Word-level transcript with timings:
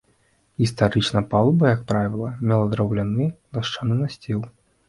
Гістарычна 0.63 1.21
палуба, 1.33 1.67
як 1.75 1.83
правіла, 1.93 2.31
мела 2.53 2.65
драўляны 2.75 3.31
дашчаны 3.59 4.03
насціл. 4.03 4.45